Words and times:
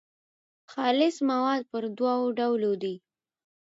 خالص 0.71 1.15
مواد 1.29 1.61
پر 1.71 1.83
دوو 1.97 2.21
ډولو 2.37 2.71
دي. 2.81 2.95